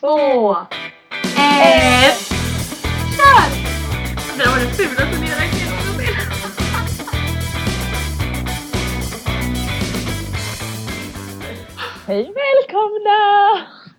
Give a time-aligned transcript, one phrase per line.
[0.00, 0.50] två,
[1.36, 2.20] ett,
[3.16, 3.46] kör!
[4.38, 6.16] Det var det fulaste nedräkningen någonsin.
[12.06, 13.18] Hej välkomna!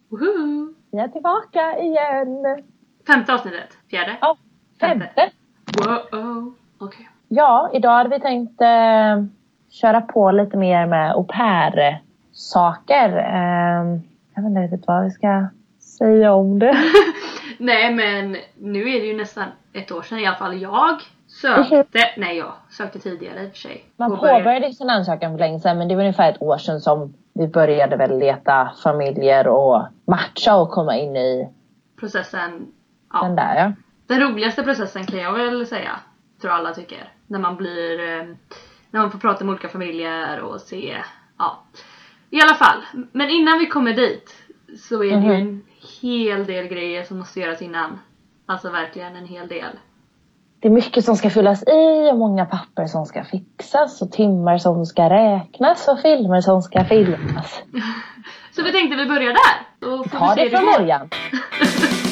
[0.10, 0.74] Woho!
[0.92, 2.64] Vi är tillbaka igen.
[3.08, 4.18] Femte avsnittet, fjärde.
[4.22, 4.38] Ja,
[4.80, 5.32] femte.
[5.78, 6.54] Wow.
[6.80, 7.10] Okej.
[7.28, 9.24] Ja, idag hade vi tänkt eh,
[9.70, 13.18] köra på lite mer med au pair-saker.
[13.18, 14.00] Eh,
[14.36, 15.48] jag vet inte riktigt vad vi ska
[16.02, 16.78] säga om det.
[17.58, 22.10] Nej men nu är det ju nästan ett år sedan i alla fall jag sökte,
[22.18, 23.86] nej jag sökte tidigare i och för sig.
[23.98, 27.14] Man Påbörjade- sin ansökan för länge sedan men det var ungefär ett år sedan som
[27.34, 31.50] vi började väl leta familjer och matcha och komma in i
[32.00, 32.68] processen, den
[33.14, 33.28] ja.
[33.30, 33.72] där ja.
[34.08, 35.92] Den roligaste processen kan jag väl säga,
[36.42, 37.14] tror alla tycker.
[37.28, 38.26] När man blir, eh,
[38.92, 40.98] när man får prata med olika familjer och se,
[41.38, 41.58] ja.
[42.30, 44.36] I alla fall, men innan vi kommer dit
[44.80, 45.32] så är det ju Mhm.
[45.32, 45.62] en
[46.02, 48.00] hel del grejer som måste göras innan.
[48.46, 49.80] Alltså verkligen en hel del.
[50.60, 54.58] Det är mycket som ska fyllas i och många papper som ska fixas och timmar
[54.58, 57.62] som ska räknas och filmer som ska filmas.
[58.56, 60.10] Så vi tänkte vi börjar där.
[60.10, 61.10] Ta vi se det från början.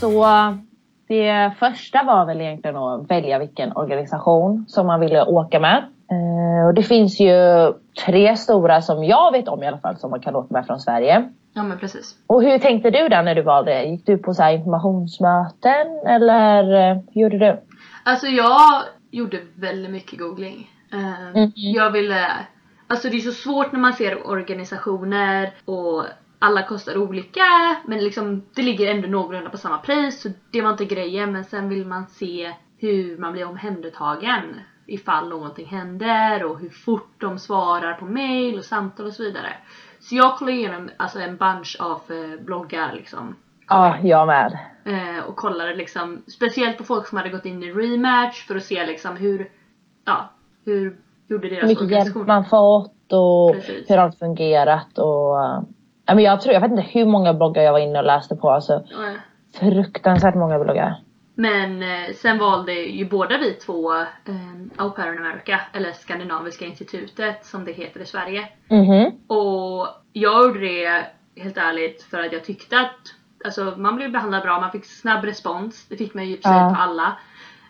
[0.00, 0.24] Så
[1.08, 5.76] det första var väl egentligen att välja vilken organisation som man ville åka med.
[6.10, 7.32] Eh, Och det finns ju
[8.06, 10.80] tre stora som jag vet om i alla fall som man kan åka med från
[10.80, 11.28] Sverige.
[11.54, 12.14] Ja men precis.
[12.26, 13.82] Och hur tänkte du där när du valde?
[13.84, 17.60] Gick du på så informationsmöten eller eh, hur gjorde du?
[18.04, 20.70] Alltså jag gjorde väldigt mycket googling.
[20.92, 20.98] Eh,
[21.40, 21.52] Mhm.
[21.54, 22.26] Jag ville,
[22.86, 26.04] alltså det är så svårt när man ser organisationer och
[26.38, 30.70] alla kostar olika men liksom det ligger ändå någorlunda på samma pris så det var
[30.70, 34.42] inte grejen men sen vill man se hur man blir omhändertagen
[34.86, 39.52] ifall någonting händer och hur fort de svarar på mail och samtal och så vidare.
[40.00, 43.36] Så jag kollade igenom alltså en bunch av eh, bloggar liksom
[43.68, 44.58] Ja, jag med.
[44.84, 48.64] Eh, och kollade liksom speciellt på folk som hade gått in i rematch för att
[48.64, 49.50] se liksom hur,
[50.04, 50.30] ja,
[50.64, 50.96] hur
[51.28, 52.26] gjorde Hur deras mycket hjälp organisation.
[52.26, 53.90] man fått och Precis.
[53.90, 55.62] hur har fungerat och eh,
[56.14, 58.50] men jag tror, jag vet inte hur många bloggar jag var inne och läste på.
[58.50, 61.00] Alltså, Eh, fruktansvärt många bloggar.
[61.34, 64.04] Men eh, sen valde ju båda vi två eh,
[64.76, 68.48] Au Pair in America, eller Skandinaviska institutet som det heter i Sverige.
[68.70, 69.12] Mhm.
[69.26, 71.04] Och jag gjorde det
[71.36, 72.98] helt ärligt för att jag tyckte att
[73.44, 75.86] alltså, man blev behandlad bra, man fick snabb respons.
[75.88, 76.74] Det fick man ju i Ja.
[76.76, 77.16] på alla.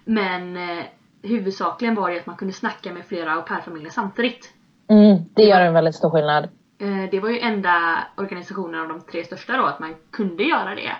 [0.05, 0.85] Men eh,
[1.23, 4.53] huvudsakligen var det att man kunde snacka med flera au pair-familjer samtidigt.
[4.91, 6.49] Mm, det gör en väldigt stor skillnad.
[6.79, 10.75] Eh, det var ju enda organisationen av de tre största då, att man kunde göra
[10.75, 10.93] det.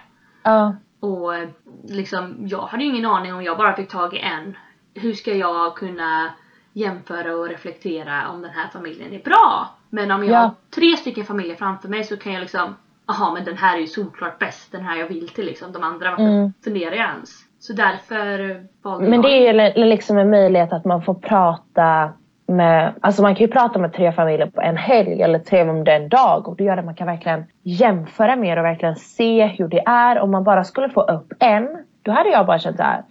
[0.43, 0.77] Ja.
[1.01, 1.49] Och eh,
[1.89, 4.57] liksom, jag hade ju ingen aning om jag bara fick tag i en.
[4.95, 6.31] Hur ska jag kunna
[6.73, 9.69] jämföra och reflektera om den här familjen är bra?
[9.91, 10.39] Men om jag Ja.
[10.39, 13.81] har tre stycken familjer framför mig så kan jag liksom, aha men den här är
[13.81, 15.73] ju solklart bäst, den här jag vill till liksom.
[15.73, 16.53] De andra, varför Mm.
[16.65, 17.31] funderar jag ens?
[17.59, 18.39] Så därför
[18.83, 19.23] valde Men jag.
[19.23, 22.13] det är ju li- liksom en möjlighet att man får prata
[22.49, 25.97] med, alltså man kan ju prata med tre familjer på en helg eller tre under
[25.97, 29.69] en dag och det gör att man kan verkligen jämföra mer och verkligen se hur
[29.69, 30.19] det är.
[30.19, 31.69] Om man bara skulle få upp en,
[32.03, 33.03] då hade jag bara känt så här,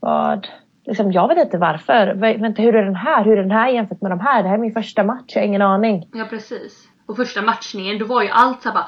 [0.00, 0.48] vad,
[0.86, 2.14] liksom jag vet inte varför.
[2.14, 3.24] Vänta hur är den här?
[3.24, 4.42] Hur är den här jämfört med de här?
[4.42, 6.08] Det här är min första match, jag har ingen aning.
[6.12, 6.88] Ja precis.
[7.06, 8.86] Och första matchningen då var ju allt såhär bara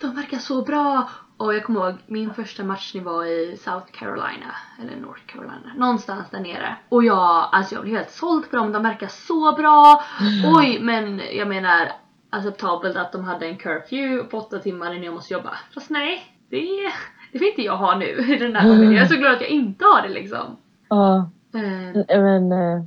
[0.00, 1.08] de verkar så bra!
[1.42, 6.30] Och jag kommer ihåg min första matchning var i South Carolina, eller North Carolina, någonstans
[6.30, 6.76] där nere.
[6.88, 10.02] Och jag, alltså jag blev helt såld på dem, de verkar så bra!
[10.56, 11.92] Oj, men jag menar
[12.30, 15.50] acceptabelt att de hade en curfew på åtta timmar innan jag måste jobba.
[15.74, 16.58] Fast nej, det,
[17.32, 18.92] det vill inte jag ha nu i den här familjen.
[18.92, 20.56] Jag är så glad att jag inte har det liksom.
[20.88, 22.82] Ja, Eh, men eh,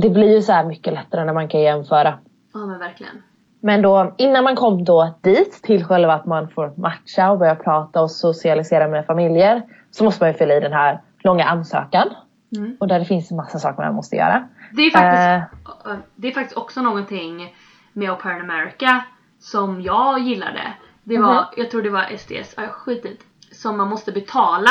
[0.00, 2.18] det blir ju så här mycket lättare när man kan jämföra.
[2.54, 3.22] Ja men verkligen.
[3.60, 7.54] Men då, innan man kom då dit till själva att man får matcha och börja
[7.54, 12.08] prata och socialisera med familjer så måste man ju fylla i den här långa ansökan.
[12.56, 12.76] Mm.
[12.80, 14.48] Och där det finns en massa saker man måste göra.
[14.72, 17.54] Det är faktiskt, det är faktiskt också någonting
[17.92, 19.04] med Au Pair America
[19.38, 20.62] som jag gillade.
[21.04, 21.44] Det var, Mhm.
[21.56, 23.22] jag tror det var SDS, ja skitigt,
[23.52, 24.70] som man måste betala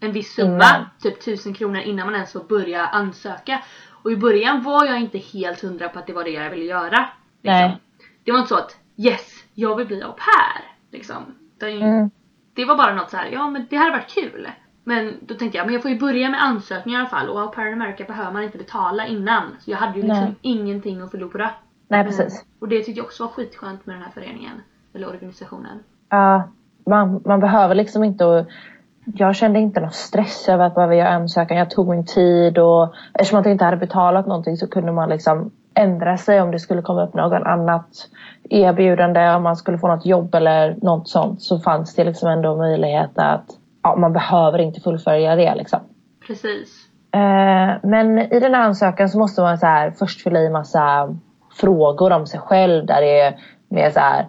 [0.00, 0.84] en viss summa, Innan.
[1.02, 3.58] typ 1000 kronor innan man ens får börja ansöka.
[4.02, 6.64] Och i början var jag inte helt hundra på att det var det jag ville
[6.64, 7.08] göra.
[7.42, 7.78] Nej.
[8.24, 10.64] Det var inte så att yes, jag vill bli au pair.
[10.90, 11.16] Liksom.
[11.56, 12.10] Utan Mm.
[12.54, 14.48] Det var bara något så här, ja men det hade varit kul.
[14.84, 17.40] Men då tänkte jag, men jag får ju börja med ansökningar i alla fall och
[17.40, 19.42] Au Pair America behöver man inte betala innan.
[19.60, 20.34] Så jag hade ju liksom Nej.
[20.42, 21.50] ingenting att förlora.
[21.88, 22.40] Nej precis.
[22.40, 24.62] Eh, Och det tyckte jag också var skitskönt med den här föreningen.
[24.94, 25.78] Eller organisationen.
[26.08, 26.48] Ja,
[26.86, 28.46] man, man behöver liksom inte
[29.04, 31.56] jag kände inte någon stress över att behöva göra ansökan.
[31.56, 35.08] Jag tog min tid och eftersom att jag inte hade betalat någonting så kunde man
[35.08, 38.08] liksom ändra sig om det skulle komma upp något annat
[38.50, 42.56] erbjudande, om man skulle få något jobb eller något sånt så fanns det liksom ändå
[42.56, 43.44] möjlighet att
[43.82, 45.80] ja, man behöver inte fullfölja det liksom.
[46.26, 46.88] Precis.
[47.14, 51.16] Eh, men i den här ansökan så måste man så här, först fylla i massa
[51.60, 53.36] frågor om sig själv där det är
[53.68, 54.26] mer så här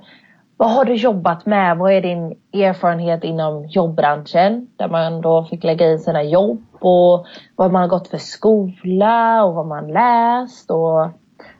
[0.57, 1.78] vad har du jobbat med?
[1.78, 4.68] Vad är din erfarenhet inom jobbbranschen?
[4.75, 7.25] Där man då fick lägga i sina jobb och
[7.56, 11.10] vad man har gått för skola och vad man läst och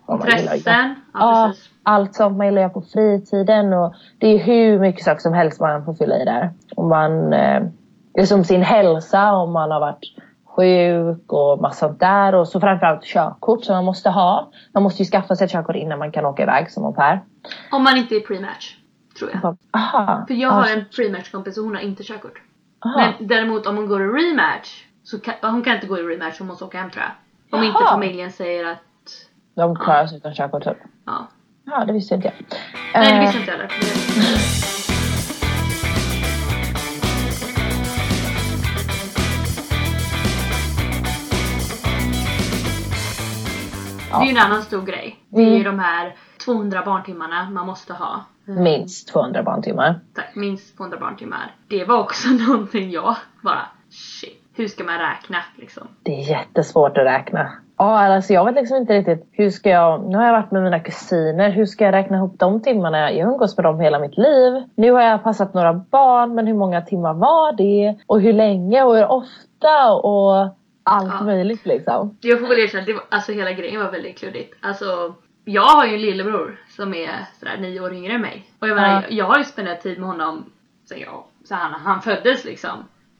[0.10, 0.96] Intressen.
[1.14, 1.70] Ja, precis.
[1.84, 5.34] allt sånt man gillar att göra på fritiden och det är hur mycket saker som
[5.34, 6.50] helst man får fylla i där.
[6.76, 7.64] Om man, eh,
[8.18, 10.06] liksom sin hälsa, om man har varit
[10.56, 14.52] sjuk och massa där och så framförallt körkort som man måste ha.
[14.74, 17.22] Man måste ju skaffa sig ett körkort innan man kan åka iväg som au pair.
[17.72, 18.78] Om man inte är pre-match.
[19.20, 19.58] Tror jag.
[19.72, 20.26] Aha.
[20.28, 22.42] För jag har en pre-match kompis och hon har inte körkort.
[22.86, 22.98] Aha.
[22.98, 24.86] Men däremot om hon går i rematch.
[25.04, 27.60] Så kan, hon kan inte gå i rematch, hon måste åka hem tror jag.
[27.60, 27.80] Om Jaha.
[27.80, 28.78] inte familjen säger att,
[29.56, 30.78] De klarar sig utan körkort typ.
[31.06, 31.28] ja.
[31.66, 32.34] Ja, det visste inte jag.
[32.94, 33.72] Nej det Eh, visste inte jag heller.
[33.82, 35.34] Det-
[44.10, 45.20] Det är ju en annan stor grej.
[45.30, 45.64] Det är ju Mm.
[45.64, 46.16] de här
[46.46, 48.26] 200 barntimmarna man måste ha.
[48.48, 48.64] Mm.
[48.64, 50.00] Minst 200 barntimmar.
[50.16, 51.52] Tack, minst 200 barntimmar.
[51.68, 54.40] Det var också någonting jag bara shit.
[54.56, 55.88] Hur ska man räkna liksom?
[56.04, 57.52] Det är jättesvårt att räkna.
[57.84, 60.04] Ja, alltså jag vet liksom inte riktigt hur ska jag...
[60.10, 61.50] Nu har jag varit med mina kusiner.
[61.50, 63.12] Hur ska jag räkna ihop de timmarna?
[63.12, 64.64] Jag umgås med dem hela mitt liv.
[64.76, 67.96] Nu har jag passat några barn, men hur många timmar var det?
[68.08, 69.94] Och hur länge och hur ofta?
[69.94, 70.48] Och
[70.84, 71.26] allt Ja.
[71.26, 72.18] möjligt liksom.
[72.22, 74.54] Jag får väl erkänna att det var, alltså hela grejen var väldigt klurigt.
[74.62, 75.14] Alltså
[75.46, 77.10] jag har ju en lillebror som är
[77.40, 78.46] sådär nio år yngre än mig.
[78.60, 79.02] Och jag menar, Ja.
[79.02, 80.46] jag, jag har ju spenderat tid med honom
[80.90, 82.70] sen jag, så han, han föddes liksom.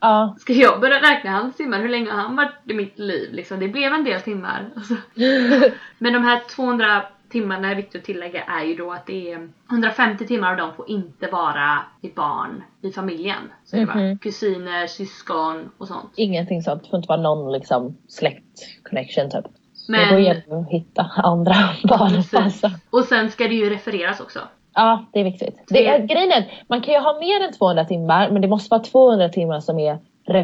[0.04, 0.34] Ja.
[0.38, 1.78] Ska jag börja räkna hans timmar?
[1.80, 3.32] Hur länge har han varit i mitt liv?
[3.32, 4.70] Liksom, det blev en del timmar.
[4.76, 4.94] Alltså.
[5.98, 9.48] Men de här 200 timmarna är viktigt att tillägga är ju då att det är
[9.70, 13.38] 150 timmar av dem får inte vara i barn i familjen.
[13.64, 14.18] Så det var Mhm.
[14.18, 16.12] kusiner, syskon och sånt.
[16.16, 16.82] Ingenting sånt.
[16.84, 18.58] Det får inte vara någon liksom släkt
[18.88, 19.44] connection typ.
[19.88, 20.00] Men...
[20.00, 21.54] Men- Då gäller det att hitta andra
[21.88, 22.70] barn passa.
[22.90, 24.38] Och sen ska det ju refereras också.
[24.74, 25.64] Ja, det är viktigt.
[25.68, 28.48] Det är, Det- grejen är man kan ju ha mer än 200 timmar men det
[28.48, 29.98] måste vara 200 timmar som är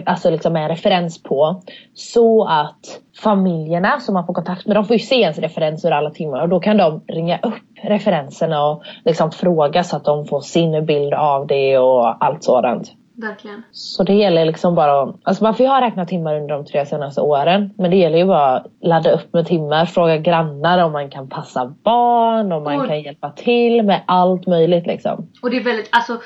[0.07, 1.63] alltså liksom en referens på.
[1.95, 5.91] Så att familjerna som man får kontakt med, de får ju se ens referens ur
[5.91, 10.27] alla timmar och då kan de ringa upp referenserna och liksom fråga så att de
[10.27, 12.93] får sin bild av det och allt sådant.
[13.21, 13.63] Verkligen.
[13.73, 16.65] Så det gäller liksom bara att- Alltså man får ju ha räknat timmar under de
[16.65, 17.71] tre senaste åren.
[17.79, 19.87] Men det gäller ju bara att ladda upp med timmar.
[19.87, 22.53] Fråga grannar om man kan passa barn.
[22.53, 25.29] Om man Och- kan hjälpa till med allt möjligt liksom.
[25.43, 26.21] Och det är väldigt, alltså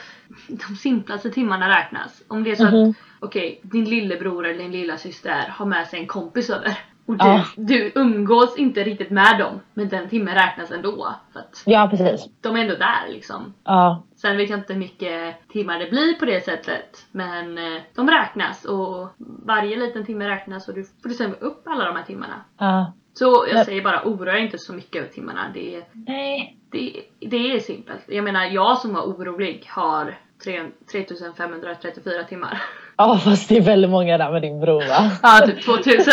[0.49, 2.23] de simplaste timmarna räknas.
[2.29, 2.91] Om det är så Mhm.
[2.91, 6.79] att, okej, din lillebror eller din lilla syster har med sig en kompis över.
[7.07, 7.45] Och du, Ja.
[7.57, 9.61] du umgås inte riktigt med dem.
[9.75, 11.09] Men den timmen räknas ändå.
[11.33, 12.27] För att Ja precis.
[12.41, 13.55] de är ändå där liksom.
[13.65, 17.07] Ja, Sen vet jag inte hur mycket timmar det blir på det sättet.
[17.13, 19.09] Men eh, de räknas och
[19.47, 22.35] varje liten timme räknas och du får du sen upp alla de här timmarna.
[22.59, 22.93] ja.
[23.17, 25.41] Så jag säger bara oroa inte så mycket över timmarna.
[25.55, 26.57] Det är, Nej.
[26.71, 28.01] det, det är simpelt.
[28.07, 32.63] Jag menar jag som var orolig har tre- 3534 timmar.
[32.97, 35.11] Ja fast det är väldigt många där med din bror va?
[35.23, 36.13] Ja, typ 2000.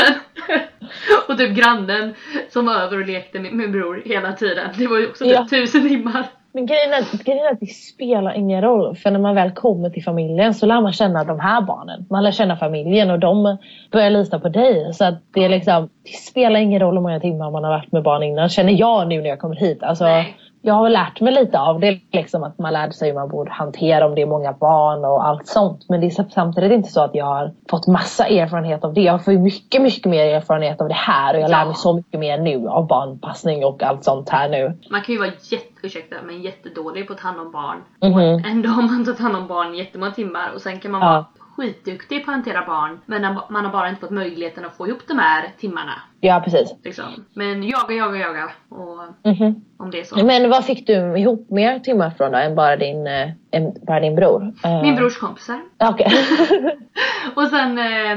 [1.28, 2.14] och typ grannen
[2.50, 4.70] som var över och lekte med min bror hela tiden.
[4.78, 5.46] Det var ju också typ Ja.
[5.46, 6.26] 1000 timmar.
[6.54, 8.96] Men grejen är, grejen är att det spelar ingen roll.
[8.96, 12.06] För när man väl kommer till familjen så lär man känna de här barnen.
[12.10, 13.58] Man lär känna familjen och de
[13.92, 14.94] börjar lita på dig.
[14.94, 17.92] Så att det är liksom, det spelar ingen roll hur många timmar man har varit
[17.92, 18.50] med barn innan.
[18.50, 19.84] Känner jag nu när jag kommer hit.
[19.84, 20.36] Alltså, Nej.
[20.62, 22.00] Jag har lärt mig lite av det.
[22.12, 25.28] Liksom att man lärde sig hur man borde hantera om det är många barn och
[25.28, 25.86] allt sånt.
[25.90, 29.02] Men det är samtidigt inte så att jag har fått massa erfarenhet av det.
[29.02, 31.34] Jag får mycket, mycket mer erfarenhet av det här.
[31.36, 31.66] Och jag lär Ja.
[31.66, 34.78] mig så mycket mer nu av barnpassning och allt sånt här nu.
[34.92, 37.78] Man kan ju vara jätte, ursäkta, men jättedålig på att ta hand om barn.
[38.12, 38.44] Mhm.
[38.52, 41.08] Ändå har man tagit hand om barn jättemånga timmar och sen kan man Ja.
[41.08, 41.26] vara
[41.58, 43.00] skitduktig på att hantera barn.
[43.06, 45.94] Men man har bara inte fått möjligheten att få ihop de här timmarna.
[46.24, 46.74] Ja precis.
[46.84, 47.06] Liksom.
[47.34, 48.52] Men jaga, jaga, jaga.
[48.70, 48.98] Och
[49.32, 49.56] Mhm.
[49.78, 50.26] om det är så.
[50.26, 54.00] Men vad fick du ihop mer timmar från då än bara din, eh, än bara
[54.00, 54.54] din bror?
[54.64, 55.62] Eh, Min brors kompisar.
[55.78, 56.12] Okej.
[57.36, 58.12] Och sen eh,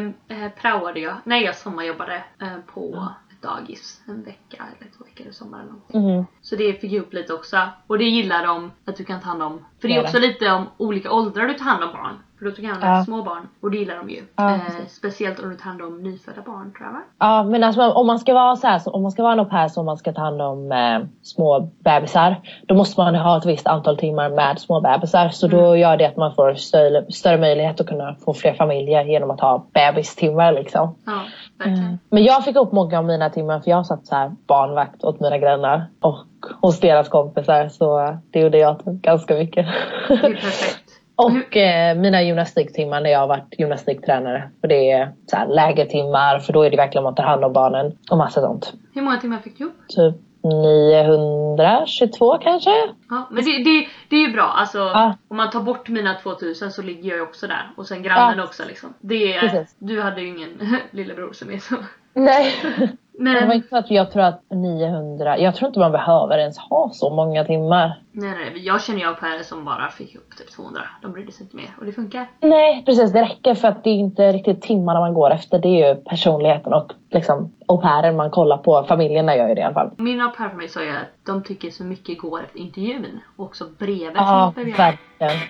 [0.44, 1.14] eh, praoade jag.
[1.24, 3.08] Nej, jag sommarjobbade eh, på
[3.42, 6.16] dagis en vecka eller två veckor i sommar eller någonting.
[6.16, 6.26] Mhm.
[6.42, 7.56] Så det fick jag upp lite också.
[7.86, 9.64] Och det gillar de att du kan ta hand om.
[9.80, 12.14] För det är också lite om olika åldrar du tar hand om barn.
[12.44, 14.22] För då tog jag hand om små barn och det gillar de ju.
[14.38, 17.00] Eh, speciellt om du tar hand om nyfödda barn tror jag va?
[17.18, 19.40] Ja men alltså om man ska vara så här, så om man ska vara en
[19.40, 22.36] au pair så om man ska ta hand om eh, små bebisar.
[22.66, 25.28] Då måste man ha ett visst antal timmar med små bebisar.
[25.28, 29.04] Så då gör det att man får större, större möjlighet att kunna få fler familjer
[29.04, 30.94] genom att ha bebistimmar liksom.
[31.04, 31.22] Ja,
[31.58, 31.84] verkligen.
[31.84, 31.98] Mm.
[32.10, 35.20] Men jag fick upp många av mina timmar för jag satt så här barnvakt åt
[35.20, 36.18] mina grannar och
[36.60, 37.68] hos deras kompisar.
[37.68, 39.66] Så det gjorde jag ganska mycket.
[40.08, 40.83] Det är perfekt.
[41.16, 44.50] Och eh, mina gymnastiktimmar när jag har varit gymnastiktränare.
[44.60, 47.52] För det är så här lägertimmar för då är det verkligen man tar hand om
[47.52, 48.72] barnen och massa sånt.
[48.94, 49.74] Hur många timmar fick du ihop?
[49.88, 52.70] Typ 922 kanske?
[53.10, 54.42] Ja, men det, det, det är ju bra.
[54.56, 55.14] Alltså, Ja.
[55.28, 57.70] om man tar bort mina 2000 så ligger jag ju också där.
[57.76, 58.44] Och sen grannen Ja.
[58.44, 58.94] också liksom.
[59.00, 59.76] Det är, Precis.
[59.78, 60.50] du hade ju ingen
[60.90, 61.74] lillebror som är så.
[62.14, 62.46] Nej.
[63.18, 66.38] Det var Men, inte så att jag tror att 900, jag tror inte man behöver
[66.38, 68.00] ens ha så många timmar.
[68.12, 70.80] nej, nej, jag känner ju au pairer som bara fick upp typ 200.
[71.02, 72.26] De brydde sig inte mer och det funkar.
[72.40, 75.58] Nej precis, det räcker för att det är inte riktigt timmarna man går efter.
[75.58, 78.84] Det är ju personligheten och liksom au pairen man kollar på.
[78.88, 79.90] Familjerna gör ju det i alla fall.
[79.98, 83.20] Min au pair för mig sa ju att de tycker så mycket går efter intervjun.
[83.36, 85.40] Och också brevet Ja, verkligen.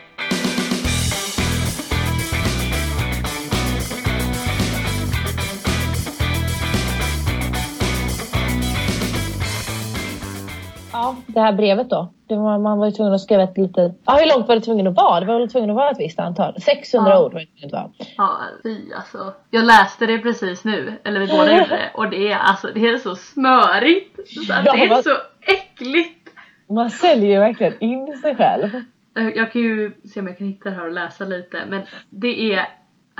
[11.04, 12.08] Ja, det här brevet då.
[12.28, 13.94] Var, man var ju tvungen att skriva ett lite...
[14.04, 15.20] Ja, hur långt var det tvungen att vara?
[15.20, 16.60] Det var väl tvungen att vara ett visst antal?
[16.60, 17.24] 600 Ja.
[17.24, 17.90] ord var det tvungen att vara.
[18.16, 19.32] Ja, fy alltså.
[19.50, 21.90] Jag läste det precis nu, eller vi båda gjorde det.
[21.94, 24.18] Och det är alltså, det är så smörigt.
[24.46, 26.28] Så att Ja, det är vad- så äckligt.
[26.68, 28.74] Man säljer ju verkligen in sig själv.
[29.18, 31.82] Eh, Jag kan ju se om jag kan hitta det här och läsa lite men
[32.10, 32.68] det är,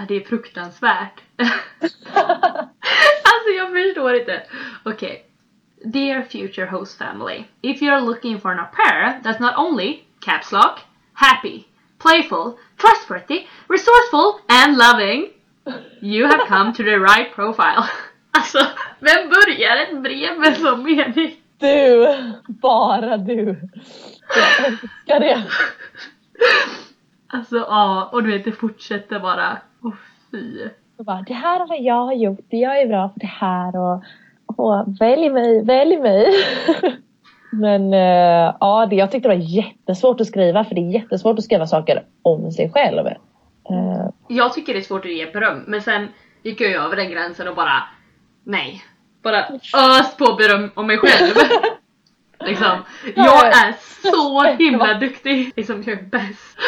[0.09, 1.21] det är fruktansvärt.
[2.17, 4.43] alltså jag förstår inte.
[4.85, 5.25] Okej.
[5.91, 10.51] Dear future host family, if you're looking for an au pair that's not only caps
[10.51, 10.81] lock,
[11.13, 11.67] happy,
[11.99, 15.31] playful, trustworthy, resourceful and loving,
[16.01, 17.89] you have come to the right profile.
[18.37, 18.59] Alltså,
[19.01, 21.37] vem börjar ett brev med så mening?
[21.59, 22.07] Du!
[22.47, 23.57] Bara du.
[24.37, 25.45] Jag älskar det.
[27.27, 29.59] Alltså ja, och du vet det fortsätter bara.
[29.83, 29.93] Åh
[30.31, 30.69] fy.
[30.97, 32.47] Och bara, det här är vad jag har gjort.
[32.49, 33.77] Jag är bra på det här.
[33.77, 34.05] Och,
[34.57, 36.27] och välj mig, välj mig.
[37.53, 40.65] Men eh, ja, det, jag tyckte det var jättesvårt att skriva.
[40.65, 43.07] För det är jättesvårt att skriva saker om sig själv.
[43.07, 46.09] Eh, Jag tycker det är svårt att ge beröm, men sen
[46.43, 47.83] gick jag över den gränsen och bara
[48.45, 48.83] nej.
[49.23, 49.39] Bara
[49.77, 51.35] ös på beröm om mig själv.
[52.47, 52.79] liksom.
[53.17, 53.75] Jag är
[54.11, 55.53] så himla duktig.
[55.57, 56.59] Liksom, jag är bäst.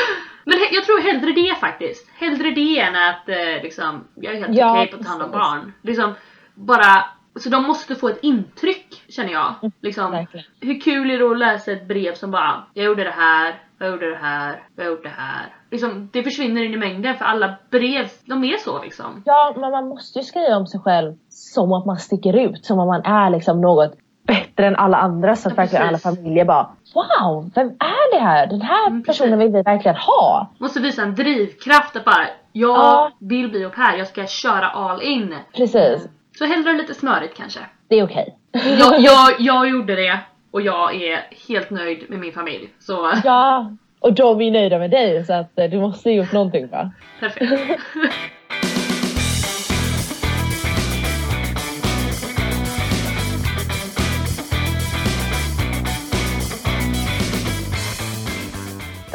[0.45, 2.09] Men jag tror hellre det faktiskt.
[2.19, 5.23] Hellre det än att eh, liksom, jag är helt Ja, okej på att ta hand
[5.23, 5.73] om barn.
[5.83, 6.15] Liksom,
[6.55, 7.05] bara,
[7.43, 9.55] så de måste få ett intryck känner jag.
[9.83, 10.47] Liksom, verkligen.
[10.61, 13.91] hur kul är det att läsa ett brev som bara Jag gjorde det här, jag
[13.91, 15.55] gjorde det här, jag gjorde det här.
[15.71, 19.23] Liksom, det försvinner in i mängden för alla brev, de är så liksom.
[19.25, 22.65] Ja, men man måste ju skriva om sig själv som att man sticker ut.
[22.65, 23.95] Som att man är liksom något
[24.27, 25.37] bättre än alla andra.
[25.37, 28.47] Så att Ja, verkligen alla familjer bara Wow, vem är det här?
[28.47, 30.51] Den här Mm, personen vill vi verkligen ha.
[30.59, 33.11] Måste visa en drivkraft att bara Jag Ja.
[33.21, 35.35] vill bli au pair, jag ska köra all in.
[35.57, 37.61] Precis, Så hellre lite smörigt kanske.
[37.89, 38.37] det är okej.
[38.53, 40.19] Jag, jag, jag gjorde det
[40.51, 42.69] och jag är helt nöjd med min familj.
[42.79, 46.33] Så Ja, och de är nöjda med dig så att eh, du måste ha gjort
[46.33, 46.91] någonting va?
[47.21, 47.53] perfekt.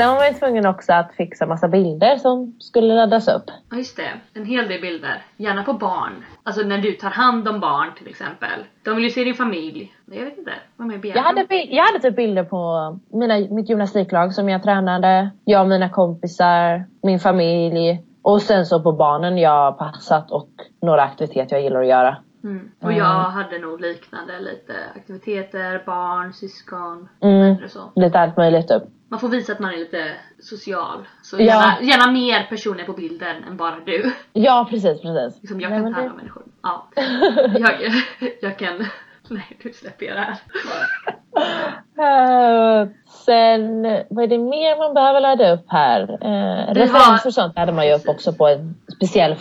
[0.01, 3.43] Sen var man ju tvungen också att fixa massa bilder som skulle laddas upp.
[3.71, 5.25] Ja just det, en hel del bilder.
[5.37, 6.25] Gärna på barn.
[6.43, 8.65] Alltså när du tar hand om barn till exempel.
[8.83, 9.93] De vill ju se din familj.
[10.05, 13.69] Jag vet inte, vad mer begär Jag hade, jag hade typ bilder på mina, mitt
[13.69, 19.37] gymnastiklag som jag tränade, jag och mina kompisar, min familj och sen så på barnen
[19.37, 20.49] jag passat och
[20.81, 22.17] några aktiviteter jag gillar att göra.
[22.43, 22.71] Mm.
[22.83, 27.57] Och jag hade nog liknande lite aktiviteter, barn, syskon, Mm.
[27.57, 27.79] eller så.
[27.95, 28.83] Lite allt möjligt typ.
[29.11, 30.97] Man får visa att man är lite social.
[31.23, 31.43] Så Ja.
[31.45, 34.11] gärna, gärna mer personer på bilden än bara du.
[34.33, 35.41] Ja precis, precis.
[35.41, 36.43] Liksom jag Nej, kan ta hand om människor.
[36.63, 36.87] Ja.
[37.59, 37.73] Jag,
[38.41, 38.85] jag kan...
[39.29, 40.37] Nej, nu släpper jag det här.
[41.97, 42.87] Eh,
[43.25, 46.01] sen, vad är det mer man behöver ladda upp här?
[46.01, 49.35] Uh, har- referenser och sånt laddar man ju upp också på en speciell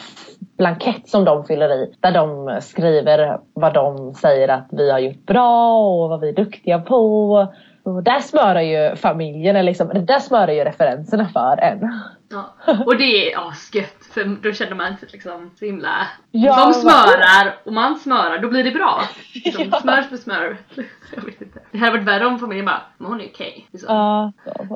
[0.58, 1.94] blankett som de fyller i.
[2.00, 6.32] Där de skriver vad de säger att vi har gjort bra och vad vi är
[6.32, 7.46] duktiga på.
[7.82, 11.92] Och där smörar ju familjen, eller liksom, där smörar ju referenserna för en.
[12.30, 12.54] Ja.
[12.86, 16.06] Och det är asgött för då känner man sig liksom så himla...
[16.30, 19.00] Ja, De smörar och man smörar, då blir det bra.
[19.44, 19.80] Liksom, Ja.
[19.80, 20.56] Smör för smör.
[21.16, 21.58] Jag vet inte.
[21.72, 23.66] Det hade varit värre om familjen bara, men hon är okej.
[23.88, 24.32] Ja.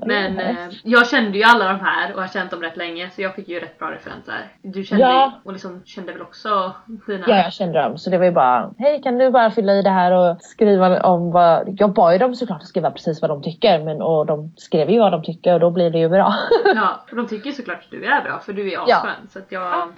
[0.07, 3.23] Men eh, jag kände ju alla de här och har känt dem rätt länge så
[3.23, 4.53] jag fick ju rätt bra referenser.
[4.63, 5.33] Du kände Ja.
[5.45, 6.73] och liksom kände väl också
[7.07, 7.25] dina...
[7.29, 7.99] Ja, jag kände dem.
[7.99, 11.01] Så det var ju bara, hej kan du bara fylla i det här och skriva
[11.01, 11.77] om vad...
[11.81, 13.79] Jag bad ju dem såklart att skriva precis vad de tycker.
[13.85, 16.35] Men, och de skrev ju vad de tycker och då blir det ju bra.
[16.75, 18.97] Ja, de tycker ju såklart att du är bra för du är Ja.
[18.97, 19.29] asskön.
[19.33, 19.89] Så att jag...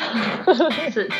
[0.85, 1.13] Precis.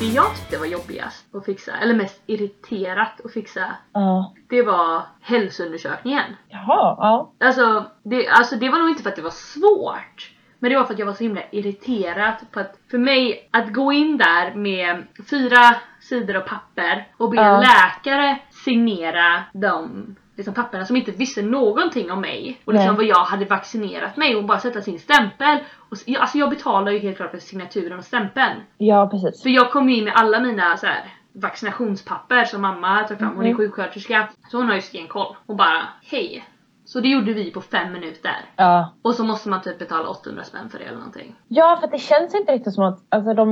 [0.00, 4.34] Det jag tyckte var jobbigast att fixa, eller mest irriterat att fixa, Ja.
[4.48, 6.36] det var hälsoundersökningen.
[6.48, 7.32] Jaha, ja.
[7.40, 10.30] Alltså det, alltså det var nog inte för att det var svårt.
[10.58, 13.72] Men det var för att jag var så himla irriterad på att för mig att
[13.72, 15.74] gå in där med fyra
[16.08, 17.42] sidor av papper och be Ja.
[17.54, 22.96] en läkare signera de liksom, papperna som inte visste någonting om mig och liksom Nej.
[22.96, 25.58] vad jag hade vaccinerat mig och bara sätta sin stämpel.
[25.88, 28.60] Och, alltså jag betalar ju helt klart för signaturen och stämpeln.
[28.78, 29.42] Ja, precis.
[29.42, 33.34] För jag kom in med alla mina så här, vaccinationspapper som mamma har tagit fram.
[33.36, 33.56] Hon är Mhm.
[33.56, 34.28] sjuksköterska.
[34.50, 35.36] Så hon har ju stenkoll.
[35.46, 36.44] Hon bara hej.
[36.92, 38.36] Så det gjorde vi på fem minuter.
[38.56, 38.92] Ja.
[39.02, 41.34] Och så måste man typ betala 800 spänn för det eller någonting.
[41.48, 43.48] Ja, för det känns inte riktigt som att, alltså de,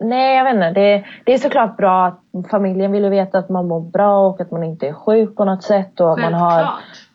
[0.00, 0.70] nej jag vet inte.
[0.80, 4.40] Det, det är såklart bra att familjen vill ju veta att man mår bra och
[4.40, 6.68] att man inte är sjuk på något sätt och att man har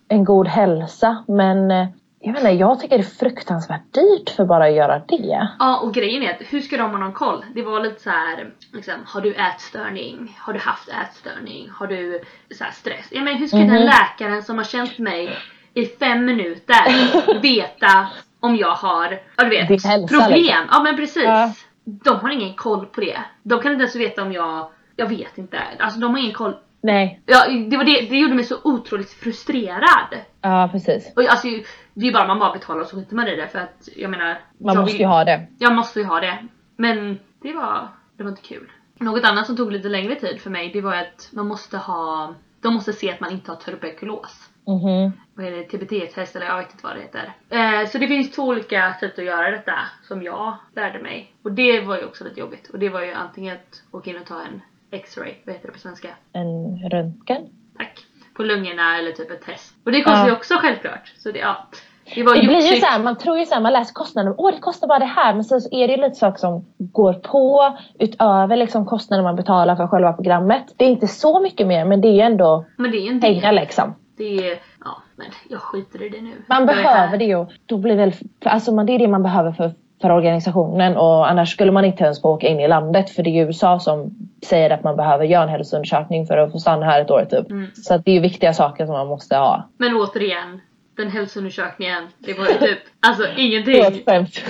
[0.07, 1.23] en god hälsa.
[1.27, 1.87] Men eh,
[2.19, 5.47] jag vet inte, jag tycker det är fruktansvärt dyrt för bara att göra det.
[5.59, 7.45] Ja och grejen är att hur ska de ha någon koll?
[7.55, 10.37] Det var lite så här, liksom, har du ätstörning?
[10.39, 11.69] Har du haft ätstörning?
[11.79, 12.21] Har du
[12.57, 13.07] så stress?
[13.11, 13.85] Ja men hur ska den Mhm.
[13.85, 15.29] läkaren som har känt mig
[15.73, 18.07] i fem minuter veta
[18.39, 20.31] om jag har, ja du vet, hälsa, problem?
[20.43, 20.67] liksom.
[20.71, 21.23] Ja men precis.
[21.23, 21.53] Ja.
[21.85, 23.17] De har ingen koll på det.
[23.43, 25.59] De kan inte ens veta om jag, jag vet inte.
[25.79, 26.55] Alltså de har ingen koll.
[26.81, 30.07] Nej, Ja, det, var det, det gjorde mig så otroligt frustrerad.
[30.41, 31.13] ja precis.
[31.15, 31.47] Och alltså,
[31.93, 34.11] det är bara man bara betalar och så skiter man i det för att jag
[34.11, 34.39] menar.
[34.57, 35.47] Man måste vill- ju ha det.
[35.59, 36.37] jag måste ju ha det.
[36.77, 37.87] Men det var,
[38.17, 38.71] det var inte kul.
[38.99, 42.33] Något annat som tog lite längre tid för mig det var att man måste ha,
[42.61, 44.49] de måste se att man inte har tuberkulos.
[44.67, 45.11] Mhm.
[45.35, 45.63] Vad är det?
[45.63, 47.33] TBT-test eller jag vet inte vad det heter.
[47.49, 49.73] Eh, så det finns två olika sätt att göra detta
[50.07, 51.33] som jag lärde mig.
[51.43, 52.69] Och det var ju också lite jobbigt.
[52.73, 55.73] Och det var ju antingen att åka in och ta en X-ray, vad heter det
[55.73, 56.07] på svenska?
[56.33, 57.41] En röntgen.
[57.77, 57.99] Tack.
[58.35, 59.73] På lungorna eller typ ett test.
[59.85, 60.27] Och det kostar Ja.
[60.27, 61.13] ju också självklart.
[61.17, 61.57] Så det, ja.
[62.05, 62.79] Det Det blir ju joxigt.
[62.83, 65.05] så här, man tror ju så här, man läser kostnaden, åh det kostar bara det
[65.05, 65.33] här.
[65.33, 69.35] Men sen så är det ju lite saker som går på utöver liksom kostnaden man
[69.35, 70.73] betalar för själva programmet.
[70.77, 73.19] Det är inte så mycket mer men det är ju ändå Men det är en
[73.19, 73.33] del.
[73.33, 73.95] pengar liksom.
[74.23, 76.31] Det är, ja men jag skiter i det nu.
[76.47, 79.71] Man behöver det och då blir väl, alltså man, det är det man behöver för,
[80.01, 83.29] för organisationen och annars skulle man inte ens få åka in i landet för det
[83.29, 86.85] är ju USA som säger att man behöver göra en hälsoundersökning för att få stanna
[86.85, 87.49] här ett år typ.
[87.51, 87.67] Mm.
[87.73, 89.69] Så det är ju viktiga saker som man måste ha.
[89.77, 90.61] Men återigen,
[90.97, 93.81] den hälsoundersökningen, det var ju typ, alltså Det var ingenting.
[93.81, 94.43] ett skämt.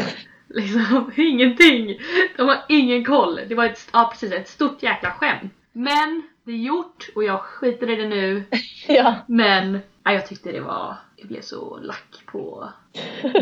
[0.49, 1.97] Liksom, ingenting.
[2.37, 3.39] De har ingen koll.
[3.47, 5.53] Det var ett, ja, precis, ett stort jäkla skämt.
[5.71, 8.43] Men det är gjort och jag skiter i det nu.
[8.87, 9.15] ja.
[9.27, 12.69] Men ja, jag tyckte det var, jag blev så lack på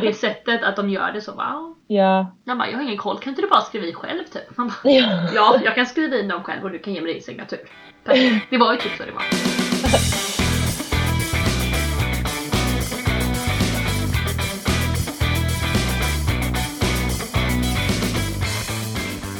[0.01, 1.75] det sättet att de gör det så wow.
[1.87, 2.31] Ja.
[2.43, 4.57] Jag bara, jag har ingen koll, kan inte du bara skriva i själv typ?
[4.57, 5.29] Man bara, Ja.
[5.35, 7.59] ja, jag kan skriva in dem själv och du kan ge mig din signatur.
[8.03, 8.45] Perfekt.
[8.49, 10.40] Det var ju typ så det var.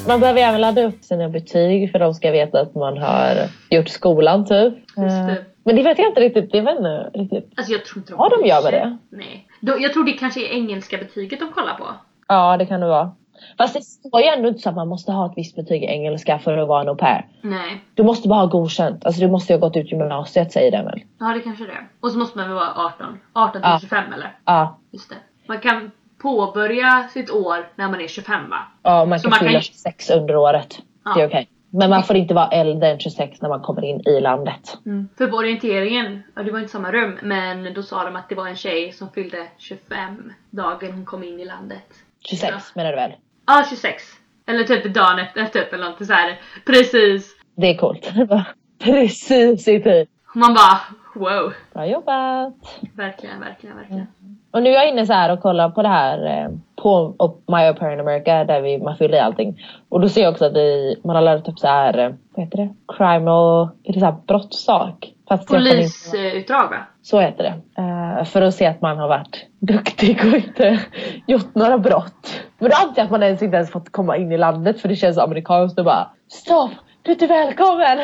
[0.08, 3.36] Man behöver även ladda upp sina betyg för de ska veta att man har
[3.70, 4.74] gjort skolan typ.
[4.78, 5.32] Just det.
[5.32, 6.52] Eh, Men det vet jag inte riktigt.
[6.52, 7.54] Det vet inte riktigt.
[7.58, 8.98] Alltså jag tror inte de Ja, de gör väl det.
[9.10, 9.48] Nej.
[9.82, 11.84] Jag tror det kanske är engelska betyget de kollar på.
[12.28, 13.12] Ja, det kan det vara.
[13.58, 15.86] Fast det står ju ändå inte så att man måste ha ett visst betyg i
[15.86, 17.26] engelska för att vara en au pair.
[17.42, 17.82] Nej.
[17.96, 19.06] Du måste bara ha godkänt.
[19.06, 21.02] Alltså du måste ju ha gått ut gymnasiet säger det väl?
[21.20, 21.88] Ja det kanske det är.
[22.02, 23.20] Och så måste man väl vara 18.
[23.34, 23.80] 18 till Ja.
[23.82, 24.36] 25 eller?
[24.46, 24.78] Ja.
[24.92, 25.16] Just det.
[25.48, 28.58] Man kan påbörja sitt år när man är 25 va?
[28.84, 30.80] Ja, man kan man kan fylla ju- 26 under året.
[31.06, 31.14] Ja.
[31.16, 31.50] Det är okej.
[31.74, 34.78] Men man får inte vara äldre än 26 när man kommer in i landet.
[35.18, 38.36] För på orienteringen, ja det var inte samma rum, men då sa de att det
[38.36, 41.84] var en tjej som fyllde 25 dagen hon kom in i landet.
[42.26, 42.60] 26 Ja.
[42.76, 43.12] menar du väl?
[43.48, 44.04] Ja, 26.
[44.48, 46.40] Eller typ dagen efter typ eller något så här.
[46.66, 47.36] Precis.
[47.56, 48.12] Det är coolt.
[48.84, 50.08] Precis i tid.
[50.36, 50.80] Man bara
[51.16, 51.54] wow.
[51.74, 52.54] Bra jobbat!
[52.96, 54.08] Verkligen, verkligen, verkligen.
[54.52, 56.50] Och nu är jag inne så här och kollar på det här eh,
[56.82, 57.16] på
[57.48, 59.64] My in America där vi, man fyller i allting.
[59.90, 62.46] Och då ser jag också att vi, man har laddat upp så här, eh, vad
[62.46, 62.70] heter det?
[62.98, 65.14] Crime och, är det så här brottssak?
[65.28, 66.78] Fast Polisutdrag va?
[67.02, 67.82] Så heter det.
[67.82, 70.80] Eh, för att se att man har varit duktig och inte
[71.28, 72.42] gjort några brott.
[72.60, 74.90] Men då antar jag att man ens inte ens fått komma in i landet för
[74.90, 76.72] det känns amerikanskt och bara Stopp!
[77.02, 78.00] Du är inte välkommen!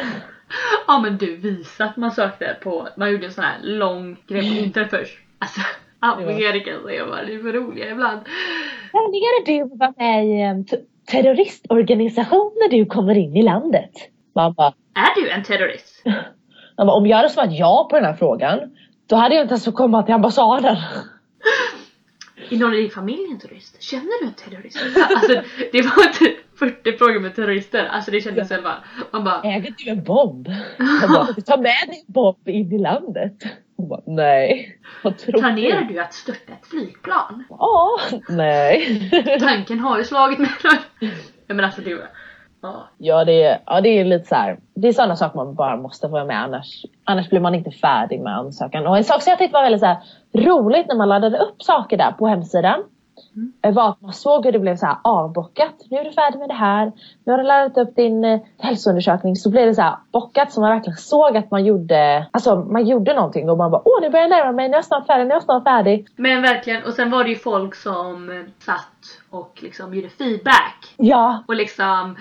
[0.88, 4.42] Ja men du visa att man sökte på, man gjorde en sån här lång grej
[4.42, 5.18] på internet först.
[5.40, 5.62] Alltså
[6.00, 8.20] Amerika säger bara, det är för roliga ibland.
[8.92, 10.66] Planerar du att vara med i en
[11.12, 13.92] terroristorganisation när du kommer in i landet?
[14.36, 16.04] Man bara, Är du en terrorist?
[16.78, 18.60] man bara, om jag hade svarat ja på den här frågan,
[19.10, 20.76] då hade jag inte ens fått komma till ambassaden.
[22.50, 23.84] Är någon i din familj en terrorist?
[23.84, 24.78] Känner du en terrorist?
[25.16, 29.76] Alltså det var inte 40 frågor med terrorister, alltså det kändes bara, man bara Äger
[29.78, 30.48] du en bomb?
[31.02, 33.44] Jag bara, ta med dig en bomb in i landet.
[33.78, 34.80] Hon bara, nej.
[35.28, 36.00] Planerar du?
[36.00, 37.44] att störta ett flygplan?
[37.50, 39.10] Ja, nej.
[39.40, 40.50] Tanken har ju slagit mig.
[41.48, 41.98] Ja men alltså det Ja.
[42.98, 44.60] Ja det, är, ja, det är lite så här.
[44.74, 48.22] Det är sådana saker man bara måste få med annars, annars blir man inte färdig
[48.22, 48.88] med ansökan.
[48.88, 49.98] Och en sak som jag tyckte var väldigt så här,
[50.34, 52.84] roligt när man laddade upp saker där på hemsidan.
[53.38, 53.76] Mm.
[53.76, 55.76] Var att man såg hur det blev så här avbockat.
[55.90, 56.92] Nu är du färdig med det här.
[57.24, 59.36] Nu har du laddat upp din eh, hälsoundersökning.
[59.36, 62.88] Så blev det så här bockat så man verkligen såg att man gjorde, alltså, man
[62.88, 63.50] gjorde någonting.
[63.50, 64.68] Och man bara åh nu börjar jag närma mig.
[64.68, 65.26] Nu är jag snart färdig.
[65.26, 66.08] Nu är jag snart färdig.
[66.16, 68.88] Men verkligen, och sen var det ju folk som eh, satt
[69.30, 70.94] och liksom gjorde feedback.
[70.98, 71.44] Ja.
[71.48, 72.16] Och liksom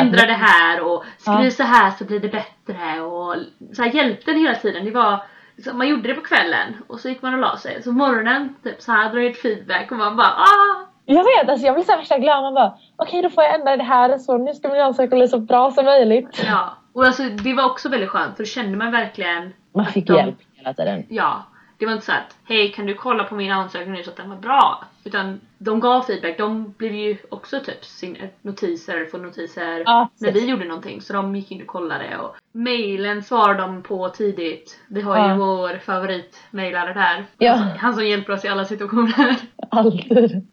[0.00, 1.50] ändra det här och skriv Ja.
[1.50, 3.36] så här så blir det bättre och
[3.76, 4.84] så här hjälpte en hela tiden.
[4.84, 5.22] Det var
[5.56, 7.82] liksom, man gjorde det på kvällen och så gick man och la sig.
[7.82, 10.86] Så morgonen typ så här drog ett feedback och man bara ah!
[11.06, 12.42] Jag vet, alltså jag blir så värsta glad.
[12.42, 14.18] Man bara, okej då får jag ändra det här.
[14.18, 16.42] Så nu ska min ansökan bli så bra som möjligt.
[16.46, 16.76] Ja.
[16.92, 20.14] Och alltså det var också väldigt skönt för då kände man verkligen Man fick de-
[20.16, 21.06] hjälp hela tiden.
[21.08, 21.42] Ja.
[21.78, 24.16] Det var inte så att hej kan du kolla på min ansökan nu så att
[24.16, 24.84] den var bra?
[25.04, 26.38] Utan de gav feedback.
[26.38, 31.00] De blev ju också typ sin notiser, få notiser Ja, när vi gjorde någonting.
[31.02, 34.78] Så de gick in och kollade och mailen svarade de på tidigt.
[34.88, 35.36] Vi har ju Ja.
[35.36, 37.24] vår favoritmailare där.
[37.38, 37.54] Ja.
[37.78, 39.36] Han som hjälper oss i alla situationer.
[39.70, 40.46] Alltid.